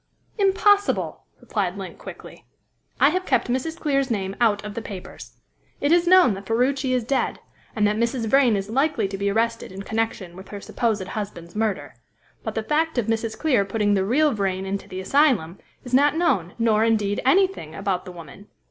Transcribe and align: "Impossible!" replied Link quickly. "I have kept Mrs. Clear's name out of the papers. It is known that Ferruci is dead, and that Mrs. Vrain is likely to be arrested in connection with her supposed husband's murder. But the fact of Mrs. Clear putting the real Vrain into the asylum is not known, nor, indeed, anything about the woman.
"Impossible!" 0.39 1.25
replied 1.39 1.77
Link 1.77 1.99
quickly. 1.99 2.43
"I 2.99 3.09
have 3.09 3.23
kept 3.23 3.49
Mrs. 3.51 3.77
Clear's 3.79 4.09
name 4.09 4.35
out 4.41 4.65
of 4.65 4.73
the 4.73 4.81
papers. 4.81 5.37
It 5.79 5.91
is 5.91 6.07
known 6.07 6.33
that 6.33 6.47
Ferruci 6.47 6.91
is 6.91 7.03
dead, 7.03 7.39
and 7.75 7.85
that 7.85 7.97
Mrs. 7.97 8.25
Vrain 8.25 8.55
is 8.55 8.67
likely 8.67 9.07
to 9.07 9.15
be 9.15 9.29
arrested 9.29 9.71
in 9.71 9.83
connection 9.83 10.35
with 10.35 10.47
her 10.47 10.59
supposed 10.59 11.05
husband's 11.09 11.55
murder. 11.55 11.93
But 12.41 12.55
the 12.55 12.63
fact 12.63 12.97
of 12.97 13.05
Mrs. 13.05 13.37
Clear 13.37 13.63
putting 13.63 13.93
the 13.93 14.03
real 14.03 14.33
Vrain 14.33 14.65
into 14.65 14.87
the 14.89 15.01
asylum 15.01 15.59
is 15.83 15.93
not 15.93 16.15
known, 16.17 16.53
nor, 16.57 16.83
indeed, 16.83 17.21
anything 17.23 17.75
about 17.75 18.03
the 18.05 18.11
woman. 18.11 18.47